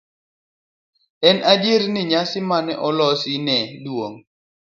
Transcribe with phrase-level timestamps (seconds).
[1.29, 4.19] en adier ni nyasi mane olosi ne dwong'